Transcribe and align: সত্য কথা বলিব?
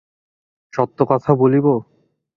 সত্য 0.73 0.99
কথা 1.09 1.31
বলিব? 1.33 1.65